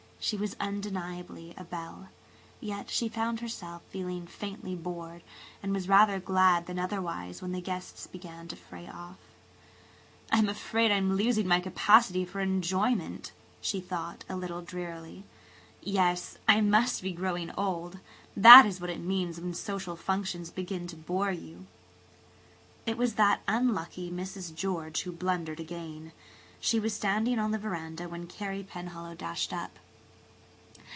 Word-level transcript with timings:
She 0.23 0.37
was 0.37 0.55
undeniably 0.59 1.55
a 1.57 1.63
belle, 1.63 2.09
yet 2.59 2.91
she 2.91 3.09
found 3.09 3.39
herself 3.39 3.81
feeling 3.89 4.27
faintly 4.27 4.75
bored 4.75 5.23
and 5.63 5.73
was 5.73 5.87
rather 5.89 6.19
[Page 6.19 6.27
147] 6.27 6.35
glad 6.35 6.65
than 6.67 6.77
otherwise 6.77 7.41
when 7.41 7.53
the 7.53 7.59
guests 7.59 8.05
began 8.05 8.47
to 8.49 8.55
fray 8.55 8.87
off. 8.87 9.17
"I'm 10.31 10.47
afraid 10.47 10.91
I'm 10.91 11.15
losing 11.15 11.47
my 11.47 11.59
capacity 11.59 12.23
for 12.23 12.39
enjoyment," 12.39 13.31
she 13.61 13.81
thought, 13.81 14.23
a 14.29 14.35
little 14.35 14.61
drearily. 14.61 15.23
"Yes, 15.81 16.37
I 16.47 16.61
must 16.61 17.01
be 17.01 17.13
growing 17.13 17.49
old. 17.57 17.97
That 18.37 18.67
is 18.67 18.79
what 18.79 18.91
it 18.91 18.99
means 19.01 19.39
when 19.41 19.55
social 19.55 19.95
functions 19.95 20.51
begin 20.51 20.85
to 20.89 20.95
bore 20.95 21.31
you." 21.31 21.65
It 22.85 22.95
was 22.95 23.15
that 23.15 23.41
unlucky 23.47 24.11
Mrs. 24.11 24.53
George 24.53 25.01
who 25.01 25.13
blundered 25.13 25.59
again. 25.59 26.11
She 26.59 26.79
was 26.79 26.93
standing 26.93 27.39
on 27.39 27.49
the 27.49 27.57
veranda 27.57 28.07
when 28.07 28.27
Carey 28.27 28.61
Penhallow 28.61 29.15
dashed 29.17 29.51
up. 29.51 29.79